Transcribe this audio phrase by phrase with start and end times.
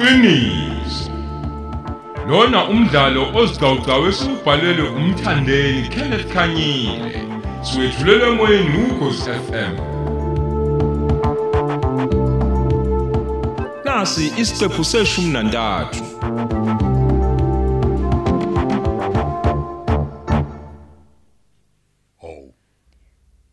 [0.00, 1.10] iqiniso
[2.28, 7.20] lona umdlalo ozicawucawu esubhalelwe umthandeni Kenneth Khanyile
[7.62, 9.74] siwetshulelwe emoyeni ukhosi FM
[13.84, 16.04] nasi isiqephu seshumi nantathu
[22.20, 22.54] Hawu.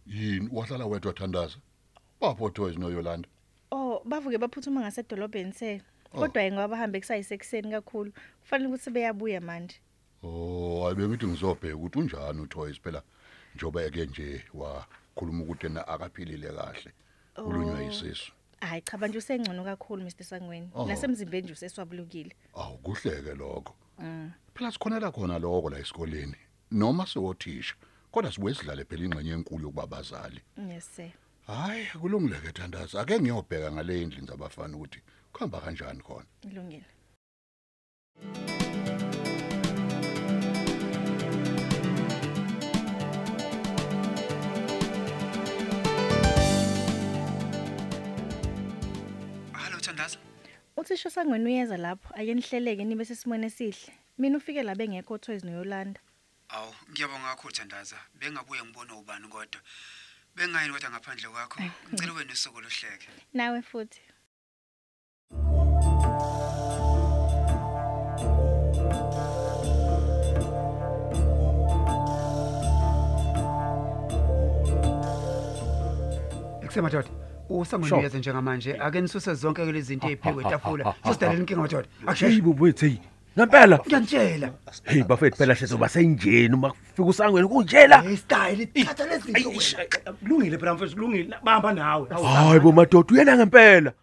[0.05, 1.57] Yini wahlala wedwa Thandaza?
[2.21, 3.29] Bapho Toys noYolanda.
[3.71, 5.81] Oh, bavuke baphuthuma ngasedolobheni se.
[6.11, 8.11] Kodwa yengoba bahambe kusayisekuseni kakhulu.
[8.41, 9.75] Kufanele ukuthi beyabuya manje.
[10.23, 13.03] Oh, ayibengithi ngizobheka ukuthi unjani uToys phela
[13.55, 16.91] njoba eke nje wakhuluma ukuthi na akaphilile kahle.
[17.37, 18.31] Ulunywa yisisu.
[18.61, 20.69] Hayi cha manje usengcono kakhulu Mr Sangweni.
[20.73, 20.85] Oh.
[20.87, 22.35] Nasemzimbeni nje useswabulukile.
[22.53, 23.75] Awu kuhleke lokho.
[23.99, 24.31] Mm.
[24.53, 26.35] Phela sikhona la khona lokho la esikoleni.
[26.71, 27.75] Noma siwothisha.
[28.11, 30.41] Kodwa sibuye sidlale phela ingxenye enkulu yokubabazali.
[30.69, 31.11] Yes sir.
[31.47, 33.01] Hayi kulungileke Thandaza.
[33.01, 35.01] Ake ngiyobheka ngale endlini zabafana ukuthi
[35.37, 36.25] kuhamba kanjani khona.
[36.41, 36.85] Ilungile.
[49.53, 50.17] Hallo Thandaza.
[50.77, 53.93] Uthisha Sangweni uyeza lapho ayenihleleke nibe sesimweni esihle.
[54.17, 55.99] Mina ufike la bengekho Toys noYolanda.
[56.49, 57.97] Awu, ngiyabonga kakhulu Thandaza.
[58.19, 59.61] Bengabuye ngibone ubani kodwa.
[60.35, 61.61] Bengayini kodwa ngaphandle kwakho.
[61.93, 63.07] Ngicela ube nosuku lohleke.
[63.33, 64.01] Nawe futhi.
[76.81, 77.09] Kusemadoda.
[77.49, 78.01] Usangweni Sure.
[78.01, 80.93] uyeza njengamanje ake nisuse zonke ke lezi zinto eziphekwe etafula.
[81.05, 81.87] Sisidalela inkinga madoda.
[81.99, 82.41] Hey Akusheshe.
[82.41, 82.95] bobethu hey.
[83.37, 83.79] Ngempela.
[83.87, 84.49] Ngiyantshela.
[84.83, 88.01] Hey bafethu phela sizoba senjeni uma kufika usangweni kunjela.
[88.01, 89.51] Hey style ithatha lezi zinto.
[90.19, 93.93] kulungile phela mfethu kulungile bahamba nawe Hayi bo madoda uyena ngempela.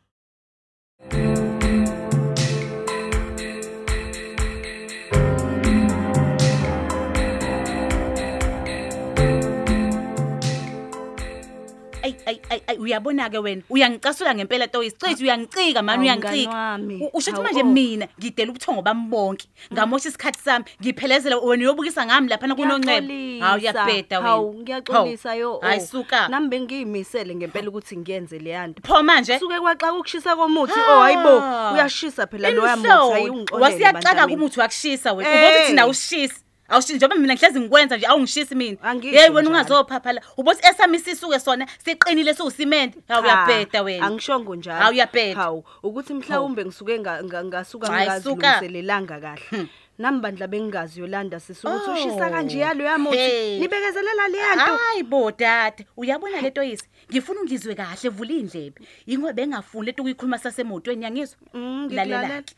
[12.95, 13.63] Ay ay uyabona ke wena?
[13.71, 16.09] Uyangicasula ngempela Toys cishe uyangicika mani?
[16.09, 16.95] Hawu, mngani uyangicika wami.
[16.95, 17.65] U- usho ukuthi Hawu, manje oh.
[17.65, 19.49] mina ngidela ubuthongo bami bonke.
[19.73, 24.29] Ngamosha isikhathi sami ngiphelezela wena uyobukisa ngami lapha kunoncebo hawu uyabheda wena.
[24.29, 26.29] Hawu ngiyaxolisa yo hayi suka.
[26.29, 29.39] Nami bengiyimisele ngempela ukuthi ngiyenze leya nto pho manje?
[29.39, 30.81] Suke kwaxa ukushisa komuthi.
[30.89, 31.43] Oh hayibo
[31.75, 35.31] uyashisa phela loya muthi ayungixolele wasiyaxaka kumuthi wakushisa wena.
[35.31, 35.49] Eh.
[35.49, 36.44] ubothi thina awushisi
[36.75, 39.49] awushisi njengoba mina ngihlezi ngikwenza nje awungishisi mina Angisho hey wena njalo.
[39.51, 45.41] ungazophapha la ubothi esami isisuke sona siqinile siwusimende hawu uyabheda wena angishongo njalo Hawu, uyabheda.
[45.41, 48.31] hawu ukuthi mhlawumbe ngisuke nga- nga- ngasuka Hayi, suka.
[48.35, 49.67] ngingazilungiselelanga kahle
[49.99, 51.93] nami bandla bengingazi yolanda sisukuthi Oh.
[51.95, 53.59] ushisa kanje yalo yamuthi Hey.
[53.61, 59.33] nibekezelela leya nto hayi bo dade uyabona lento yisi ngifuna ungizwe kahle vula indlebe ingoba
[59.33, 62.43] bengafuni leto kuyikhuluma sasemotweni yangizwa Mm, lalela ngikulalela.
[62.43, 62.55] ke.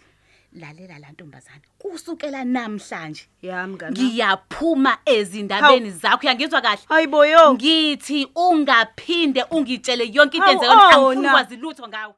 [0.57, 3.23] Lalela la ntombazana kusukela namhlanje.
[3.43, 6.83] Yami ngani ngiyaphuma ezindabeni zakho yangizwa kahle.
[6.89, 11.29] Hayibo yo ngithi ungaphinde ungitshele yonke into Hawu, enzeka angifuni ona.
[11.29, 12.15] ukwazi lutho ngawe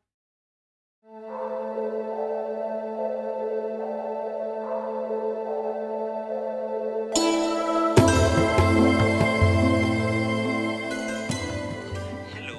[12.34, 12.56] Hello,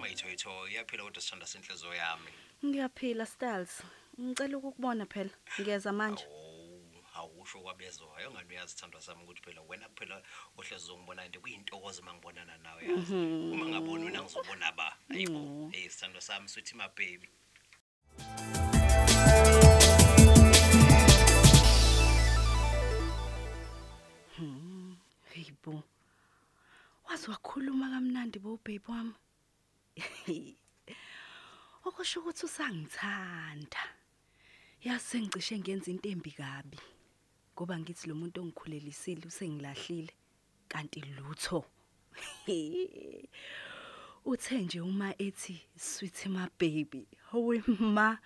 [0.00, 0.50] mayithoyitho.
[0.72, 2.30] Iyaphila kodwa sithanda senhliziyo yami.
[2.66, 3.82] ngiyaphila styles.
[4.20, 6.60] Ngicela ukukubona phela ngiyeza manje Oh,
[7.16, 10.22] awusho kwabezwayo ngani uyazi sithandwa sami ukuthi phela wena kuphela
[10.58, 13.14] ohlezi uzongibona into kuyintokozo mangibonana nawe yazi.
[13.52, 14.96] Uma ngaboni wena ngizobona ba.
[15.10, 15.70] Ayibo.
[15.72, 17.28] Hey sithandwa sami sweetie my baby.
[25.34, 25.82] Hayibo.
[27.08, 29.14] Wazi wakhuluma kamnandi bo babe wami.
[31.84, 33.99] Okusho ukuthi usangithanda.
[34.84, 36.78] Yazi ngicishe ngenza into embi kabi.
[37.54, 40.12] Ngoba ngithi lo muntu ongikhulelisile usengilahlile
[40.68, 41.64] kanti lutho.
[44.24, 47.06] Uthe nje uma ethi sweet my baby.
[47.30, 48.18] Hawe ma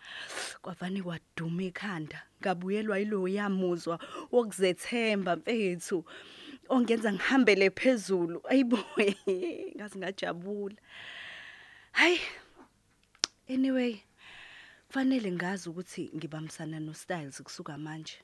[0.62, 2.22] kwavani kwaduma ekhanda.
[2.40, 3.98] Ngabuyelwa yilo yamuzwa
[4.30, 6.04] wokuzethemba mfethu.
[6.68, 8.78] ongenza ngihambele phezulu ayibo
[9.76, 10.76] ngazi ngajabula
[11.92, 12.20] hayi
[13.48, 14.00] anyway
[14.94, 18.18] kufanele ngazi ukuthi ngibamsana no Styles kusuka manje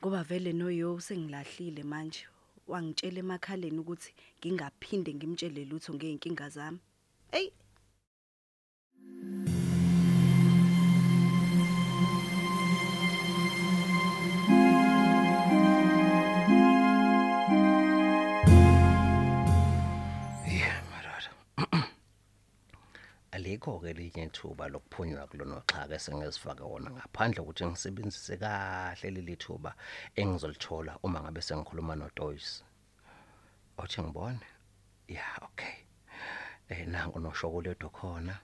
[0.00, 2.24] ngoba vele noyo sengilahlile manje.
[2.66, 4.10] Wangitshela emakhaleni ukuthi
[4.40, 6.80] ngingaphinde ngimtshele lutho ngeenkinga zami.
[7.32, 7.52] Hey
[23.46, 23.76] Yeah, madod.
[23.76, 29.36] Ale alikho ke linye ithuba lokuphunywa kulona xhaka esengizifake wona ngaphandle ukuthi ngisebenzise kahle leli
[29.36, 29.74] thuba
[30.16, 32.64] engizolithola uma ngabe sengikhuluma noToys.
[33.78, 34.40] Othi ngibone?
[35.08, 35.74] Ya okay.
[36.68, 38.38] Eh nangu noshokoledo khona.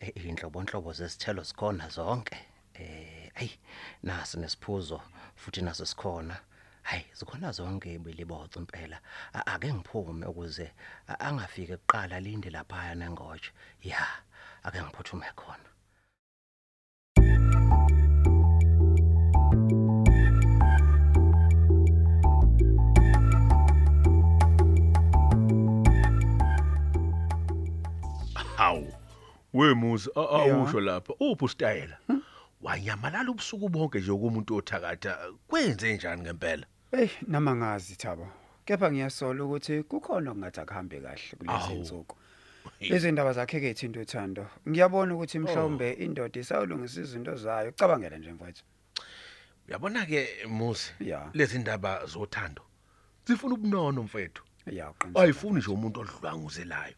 [0.00, 2.36] Eh inhlobonhlobo zesithelo sikhona zonke.
[2.74, 3.58] Eh ayi
[4.02, 5.00] nasi nesiphuzo
[5.36, 6.36] futhi naso sikhona.
[6.82, 9.00] Hayi zikhona zonke ibeliboca impela.
[9.32, 10.72] Ake ngiphume ukuze
[11.06, 13.52] angafike kuqala linde lapha nengoje
[13.82, 14.06] ya.
[14.64, 15.68] Ake ngiphuthume khona
[28.56, 28.92] hawu
[29.54, 31.14] wemuzi awusho lapha.
[31.20, 31.98] Uphi usitayela?
[32.62, 35.18] Wanyamalala ubusuku bonke nje kumuntu othakatha.
[35.48, 36.66] Kwenze njani ngempela?
[36.92, 38.28] Ey nama ngazi Thabo.
[38.64, 41.76] Kepha ngiyasola ukuthi kukhona okungathi akuhambe kahle kulezi Awu.
[41.78, 42.16] insuku.
[42.80, 44.46] Lezi ndaba zakhe ke ithi into uthando.
[44.68, 47.72] Ngiyabona ukuthi mhlawumbe indoda isawulungisa izinto zayo.
[47.72, 48.64] Cabangela nje mfowethu.
[49.68, 51.30] uyabona ke muzi Ya.
[51.34, 52.62] lezi ndaba zothando
[53.26, 54.42] zifuna ubunono mfethu
[55.14, 56.94] ayifuni nje umuntu oludlwanguzelayo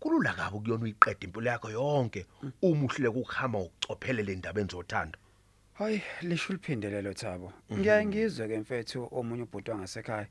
[0.00, 2.26] kulula kabi kuyona uyiqeda impilo yakho yonke
[2.62, 5.18] uma uhluleka ukuhamba ngokucophelela indaba enzothando
[5.80, 7.52] Hayi lisho liphindelelo Thabo.
[7.72, 10.26] Ngiyaye ngizwe ke mfethu omunye ubhuti wangasekhaya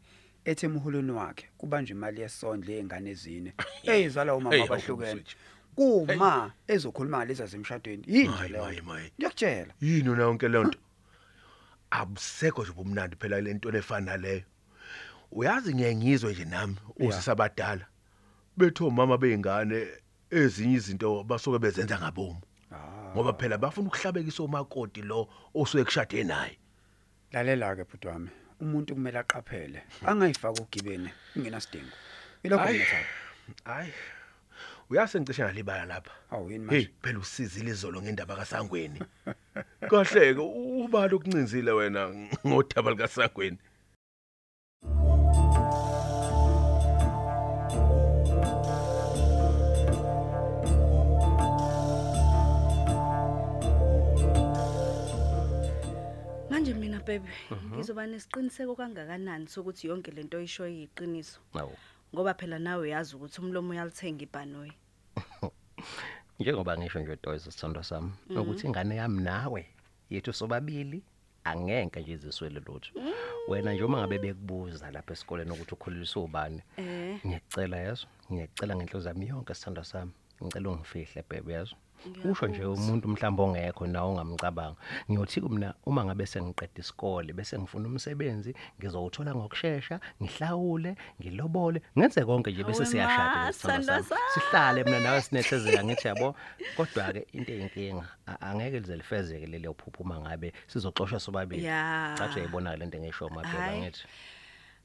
[0.46, 3.54] ethi emhulweni wakhe kubanjwe imali yesondlo yezingane ezine
[3.92, 5.24] eyizala umama abahlukene.
[5.76, 8.04] Kuma ezokhuluma ngalezi zemshadweni.
[8.08, 8.68] Yini leyo?
[9.18, 9.74] Ngiyakutshela.
[9.82, 10.80] yini na yonke le nto
[11.92, 14.44] abusekho nje ubumnandi phela le nto efana leyo
[15.32, 17.86] uyazi ngiyengizwe nje nami usisabadala
[18.58, 19.88] bethu omama beingane
[20.30, 22.42] ezinye izinto basuke bezenza ngabomu
[23.14, 26.58] ngoba phela bafuna ukuhlabekisa umakoti lo osuke kushade naye
[27.32, 28.30] Lalela ke bhuti wami.
[28.62, 29.84] Umuntu kumele aqaphele.
[30.06, 31.96] Angayifaka ugibene ingenasidingo.
[32.44, 32.80] Ilokho Hayi.
[32.80, 33.06] Thabo.
[33.64, 33.94] hayi
[34.90, 36.92] uyasengicishe ngalibala lapha Awu yini hey manje?
[37.02, 39.00] phela usizile izolo ngendaba kasangweni
[39.90, 42.10] kahle ke ubalo okuncinzile wena
[42.48, 43.58] ngodaba likasangweni
[57.10, 57.30] baby
[57.74, 61.40] ngizoba nesiqiniseko kangakanani sokuthi yonke lento oyishoyo iyiqiniso?
[61.54, 61.74] Awu.
[62.14, 64.74] Ngoba phela nawe uyazi ukuthi umlomo uyalithenga ibhanoyi.
[66.40, 69.66] njengoba ngisho nje Toys sithando sami ukuthi ingane yami nawe
[70.10, 71.04] yethu sobabili
[71.44, 72.92] angeke nje iziswele lutho.
[73.48, 77.20] Wena nje uma ngabe bekubuza lapha esikoleni ukuthi ukhuliswa ubani Eh.
[77.26, 80.12] ngiyacela yazo ngiyacela ngenhlozo yami yonke sithando sami.
[80.46, 81.76] Ngicela ungifihle bebe yazo
[82.32, 84.76] usho nje umuntu mhlawumbe ongekho nawe ongamcabanga
[85.12, 92.52] ngiyothi mina uma ngabe sengiqeda isikole bese ngifuna umsebenzi ngizowuthola ngokusheshsha ngihlawule ngilobole ngenze konke
[92.52, 94.32] nje bese Hawe siyashada ma, ngesithando sithando sami sami.
[94.34, 96.36] sihlale mina nawe sinethezeka ngithi yabo
[96.78, 102.16] kodwa ke into eyinkinga a- angeke lize lifezeke leli uphupho uma ngabe sizoxoshwa sobabili Ya.
[102.18, 103.82] cathi uyayibona le nto engisho maphela Hhayi.
[103.82, 104.04] ngithi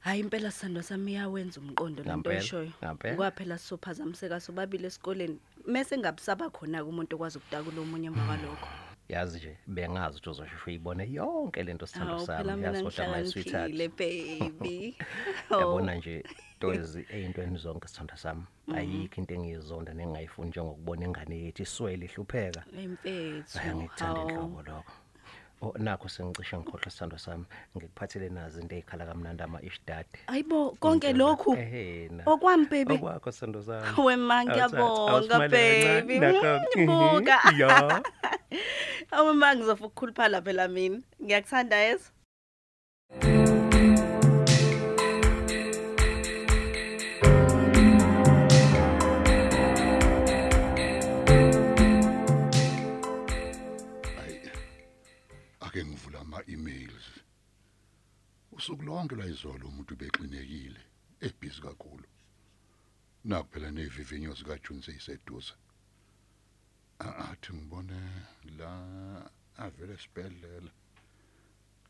[0.05, 2.71] Hayi impela sando sami iyawenza umqondo lento Ngampela, oyishoyo.
[2.83, 3.15] ngampela.
[3.15, 5.39] Kwaphela sizophazamiseka sobabili esikoleni.
[5.67, 8.67] Mase ngabusaba khona ke umuntu okwazi ukudakula omunye emva kwalokho.
[9.09, 13.07] yazi nje bengazi ukuthi uzosheshe uyibone yonke lento sithando Hawu phela sami mina yazi kodwa
[13.07, 14.97] my sweetheart ngihlakaniphile baby.
[15.59, 16.23] yabona nje
[16.59, 18.43] toys eyintweni zonke sithanda sami
[18.75, 23.57] ayikho into engiyizonda nengayifuni njengokubona ingane yethu iswele ihlupheka Impethu.
[23.57, 24.29] hayi ngikuthanda hawu.
[24.29, 25.04] inhlobo lokho Oh
[25.77, 27.45] nakho sengicishe ngikhohlwa sithando sami
[27.77, 32.93] ngikuphathele nazi into ezikhala kamnandi ama ishdad Ayibo konke lokhu ehena okwami baby.
[32.93, 36.19] okwakho sithando sami Wema Awuthatha, ngiyabonga awusimale kancane, baby.
[36.19, 36.59] nakho.
[36.77, 37.37] Mm, Buka.
[37.57, 38.01] Ya.
[39.11, 41.01] Awu ma ngizofa ukukhuluphala phela mina.
[41.23, 42.09] Ngiyakuthanda yezo.
[59.05, 60.81] Lonke lwayizolo umuntu bexinekile
[61.27, 62.07] ebhizi kakhulu.
[63.25, 65.53] Naku phela nevivinyo zikajuni seyiseduze.
[66.99, 67.99] Athi ngibone
[68.57, 68.71] la
[69.63, 70.71] avele esibhedlela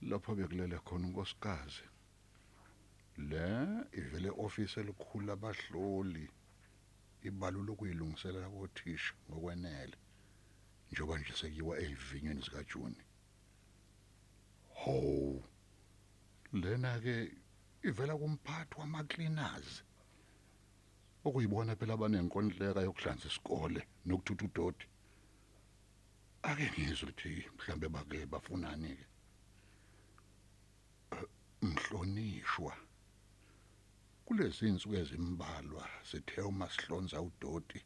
[0.10, 1.86] lapho bekulele khona unkosikazi.
[3.30, 3.46] Le
[4.00, 6.26] ivele office elikhulu abahloli
[7.28, 9.98] ibalo lokuyilungiselela kothisha ngokwenele
[10.92, 13.02] njengoba nje sekuyiwa evinyweni zikajuni
[14.80, 14.96] ho
[16.62, 17.16] lena ke
[17.84, 19.84] ivela kumphathi wama-cleaners
[21.26, 24.88] okuyibona phela abanenkontileka yokuhlanza isikole nokuthutha udoti.
[26.50, 29.06] Ake ngizwe ukuthi mhlambe bake bafunani-ke.
[31.14, 31.28] Eh,
[31.62, 32.74] mhlonishwa.
[34.26, 37.80] Kulezi insuku ezimbalwa sithe uma sihlonza udoti.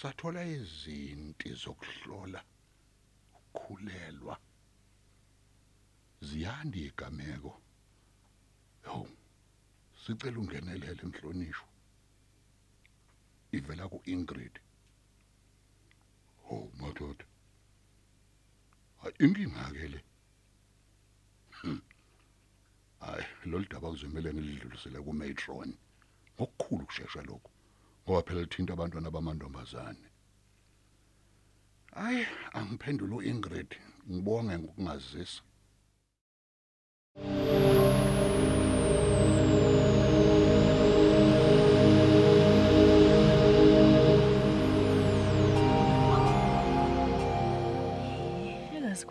[0.00, 2.40] Sathola izinti zokuhlola
[3.36, 4.34] ukukhulelwa.
[6.20, 7.63] Ziyandi igameko.
[8.84, 9.06] Yo
[10.02, 11.68] sicela ungenelele mhlonishwa
[13.56, 14.54] ivela ku Ingrid
[16.50, 17.24] oh madoda.
[19.00, 20.00] Hayi inkinga ke le.
[21.50, 21.80] Hmm.
[23.00, 25.70] hayi lolu daba kuzomela ngilidlulisele ku matron
[26.36, 27.50] ngokukhulu kusheshsha lokho
[28.04, 30.08] ngoba phela lithinta abantwana bamantombazane.
[31.94, 33.70] Hayi angiphendule uIngrid.
[34.10, 35.42] Ngibonge ngokungazisa.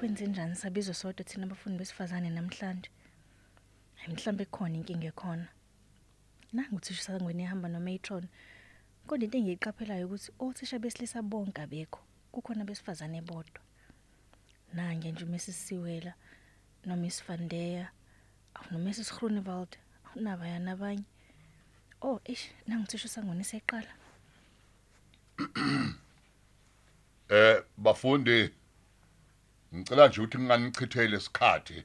[0.03, 2.89] Engasikwenze njani sabizwe sodwa thina abafundi besifazane namhlanje.
[3.95, 5.48] Hayi mhlambe khona inkinga ekhona.
[6.53, 8.27] Nangu uthisha sangweni ehamba nomatron.
[9.07, 12.01] Kodwa into engiyiqaphelayo ukuthi othisha besilisa bonke abekho.
[12.33, 13.62] Kukhona besifazane bodwa.
[14.74, 16.13] Nange nje uMrs Siwela
[16.86, 17.88] noMiss Vandeya
[18.72, 19.77] noMrs Groenewald
[20.15, 21.05] nabaya nabanye.
[22.01, 23.93] Oh, ish, nangu uthisha sangweni seqala.
[27.29, 28.51] Eh bafundi
[29.75, 31.83] ngicela nje ukuthi nginganichithele isikhathi.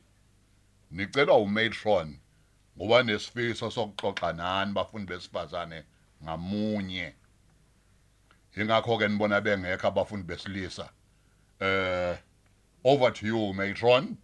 [0.90, 2.18] Nicela umatron
[2.76, 5.85] ngoba nesifiso sokuxoxa nani bafundi besifazane
[6.23, 7.14] ngamunye.
[8.57, 10.90] Ingakho ke nibona bengekho abafundi besilisa.
[11.61, 12.16] Eh
[12.85, 14.16] over to you matron.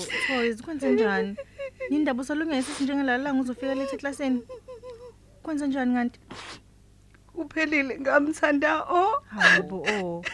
[0.00, 1.36] Hayibo, Toys kwenze njani?
[1.90, 4.42] Yindaba usalungese njengelalanga uzofika lethi eklasini.
[5.42, 6.20] Kwenze njani kanti?
[7.32, 9.22] Kuphelile ngamthanda o.
[9.28, 10.24] Hayibo, oh.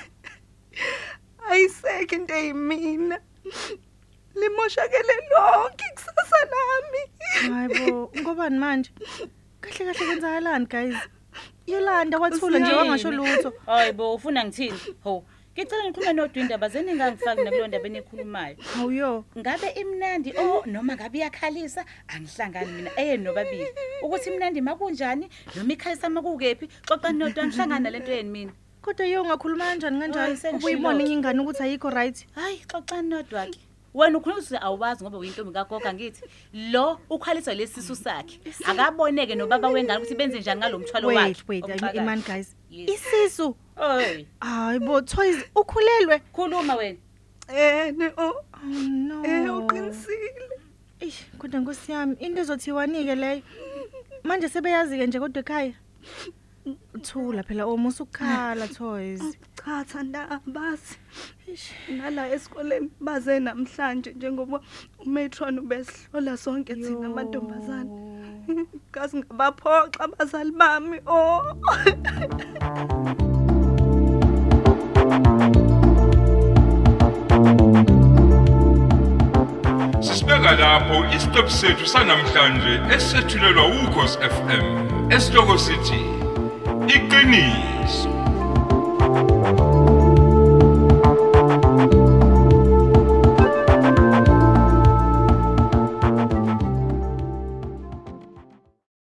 [1.50, 3.20] Ayisekho into eyimina.
[4.34, 7.02] Limoshakele lonke ikusasa lami.
[7.54, 8.90] Hayibo, ngobani manje?
[9.60, 10.96] Kahle kahle kwenzakalani guys?
[11.66, 13.52] Yolanda wathula nje wangasho lutho.
[13.66, 14.80] Hayibo ufuna ngithini?
[15.04, 15.24] Ho.
[15.56, 18.56] Ngicela ngikhulume nodwa indaba zeni ngangifaki nakulo ndaba enikhulumayo.
[18.78, 19.24] Awuyo.
[19.38, 23.66] Ngabe imnandi oh noma ngabe iyakhalisa angihlangani mina eyeni nobabili.
[24.02, 28.52] Ukuthi imnandi makunjani noma ikhalisa makukephi xoxa nodwa ngihlangana lento yeni mina.
[28.82, 30.36] Kodwa yo ungakhuluma kanjani Hayi, kanjalo?
[30.36, 30.58] sengishilo.
[30.58, 32.26] Ubuyibona ingane ukuthi ayikho right.
[32.34, 33.58] Hayi xoxani nodwa ke.
[33.96, 36.22] Wena ukhuluma ukuthi awubazi ngoba uyintombi kagoga ngithi
[36.52, 38.40] lo ukhaliswa lesisu sakhe.
[38.64, 41.20] Akaboneke nobaba wengane ukuthi benze njani ngalomthwalo wakhe.
[41.20, 42.04] Wait, wait, obuxhakayo.
[42.04, 42.54] man guys.
[42.70, 42.90] Yes.
[42.90, 43.56] Isisu.
[43.76, 44.26] Oy.
[44.40, 46.20] Hayibo, Toys ukhulelwe.
[46.32, 46.98] Khuluma wena.
[47.48, 48.28] Ene o.
[48.28, 49.24] Oh no.
[49.24, 50.48] Eh uqinisile.
[51.00, 53.42] Eish, kodwa Nkosi yami, into ezothiwani ke leyo?
[54.24, 55.72] Manje sebeyazi ke nje kodwa ekhaya.
[57.02, 59.22] Thula phela omusa ukukhala Toys.
[59.66, 60.96] Cha thanda bazi.
[61.88, 64.60] Nala esikoleni baze namhlanje njengoba
[65.04, 67.90] umatron ubesihlola sonke thina amantombazane.
[68.92, 71.42] Kazi ngabaphoxa abazali bami oh.
[80.00, 84.64] Sisibeka lapho isiqephu sethu sanamhlanje esethulelwa ukhosi FM.
[85.10, 86.00] Esihloko sithi
[86.94, 88.15] iqiniso